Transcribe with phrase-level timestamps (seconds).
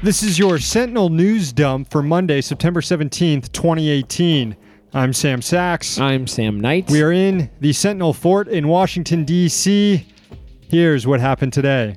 [0.00, 4.56] This is your Sentinel news dump for Monday, September 17th, 2018.
[4.94, 5.98] I'm Sam Sacks.
[5.98, 6.88] I'm Sam Knight.
[6.88, 10.06] We are in the Sentinel Fort in Washington, D.C.
[10.68, 11.96] Here's what happened today.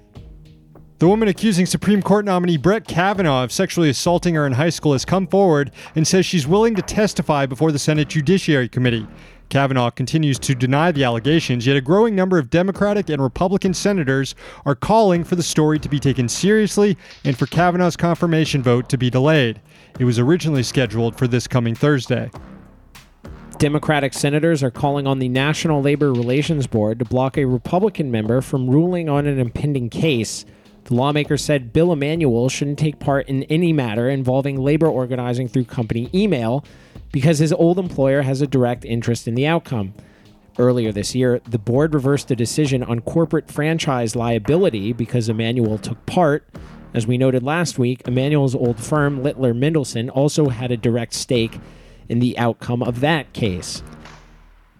[0.97, 4.93] The woman accusing Supreme Court nominee Brett Kavanaugh of sexually assaulting her in high school
[4.93, 9.07] has come forward and says she's willing to testify before the Senate Judiciary Committee.
[9.51, 14.33] Kavanaugh continues to deny the allegations, yet a growing number of Democratic and Republican senators
[14.65, 18.97] are calling for the story to be taken seriously and for Kavanaugh's confirmation vote to
[18.97, 19.59] be delayed.
[19.99, 22.31] It was originally scheduled for this coming Thursday.
[23.57, 28.39] Democratic senators are calling on the National Labor Relations Board to block a Republican member
[28.39, 30.45] from ruling on an impending case.
[30.85, 35.65] The lawmaker said Bill Emanuel shouldn't take part in any matter involving labor organizing through
[35.65, 36.65] company email
[37.11, 39.93] because his old employer has a direct interest in the outcome.
[40.57, 46.05] Earlier this year, the board reversed a decision on corporate franchise liability because Emanuel took
[46.05, 46.47] part.
[46.93, 51.57] As we noted last week, Emanuel's old firm, Littler Mendelson, also had a direct stake
[52.09, 53.81] in the outcome of that case.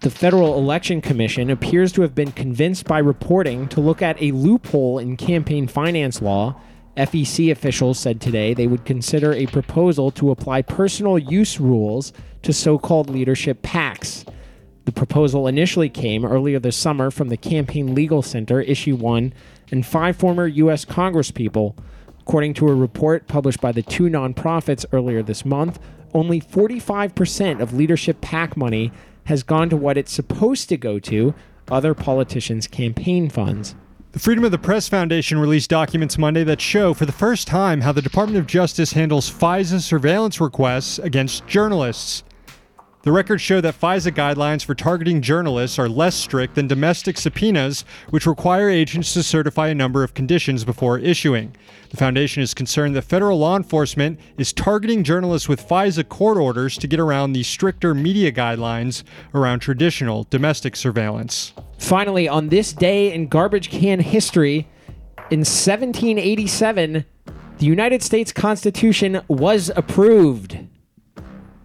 [0.02, 4.32] The Federal Election Commission appears to have been convinced by reporting to look at a
[4.32, 6.60] loophole in campaign finance law.
[6.96, 12.52] FEC officials said today they would consider a proposal to apply personal use rules to
[12.52, 14.28] so called leadership PACs.
[14.86, 19.32] The proposal initially came earlier this summer from the Campaign Legal Center, Issue 1,
[19.70, 20.84] and five former U.S.
[20.84, 21.78] Congresspeople.
[22.18, 25.78] According to a report published by the two nonprofits earlier this month,
[26.12, 28.90] only 45% of leadership PAC money
[29.24, 31.34] has gone to what it's supposed to go to
[31.70, 33.74] other politicians' campaign funds.
[34.12, 37.80] The Freedom of the Press Foundation released documents Monday that show for the first time
[37.80, 42.22] how the Department of Justice handles FISA surveillance requests against journalists.
[43.02, 47.84] The records show that FISA guidelines for targeting journalists are less strict than domestic subpoenas,
[48.10, 51.56] which require agents to certify a number of conditions before issuing.
[51.90, 56.78] The foundation is concerned that federal law enforcement is targeting journalists with FISA court orders
[56.78, 59.02] to get around the stricter media guidelines
[59.34, 61.54] around traditional domestic surveillance.
[61.78, 64.68] Finally, on this day in garbage can history,
[65.32, 67.04] in 1787,
[67.58, 70.61] the United States Constitution was approved.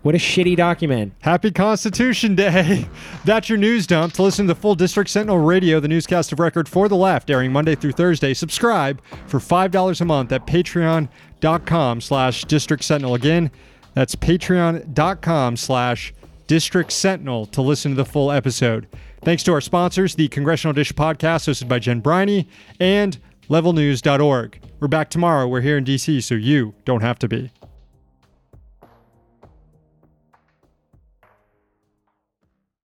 [0.07, 1.11] What a shitty document.
[1.19, 2.87] Happy Constitution Day.
[3.25, 4.13] That's your news dump.
[4.13, 7.29] To listen to the full District Sentinel Radio, the newscast of record for the left,
[7.29, 13.15] airing Monday through Thursday, subscribe for $5 a month at patreon.com slash District Sentinel.
[13.15, 13.51] Again,
[13.95, 16.13] that's patreon.com slash
[16.47, 18.87] District Sentinel to listen to the full episode.
[19.25, 22.47] Thanks to our sponsors, the Congressional Dish podcast hosted by Jen Briney
[22.79, 23.17] and
[23.49, 24.61] levelnews.org.
[24.79, 25.49] We're back tomorrow.
[25.49, 27.51] We're here in DC, so you don't have to be.